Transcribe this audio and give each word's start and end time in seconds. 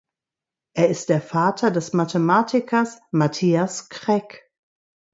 Er 0.73 0.89
ist 0.89 1.09
der 1.09 1.21
Vater 1.21 1.69
des 1.69 1.93
Mathematikers 1.93 2.97
Matthias 3.11 3.87
Kreck. 3.89 4.51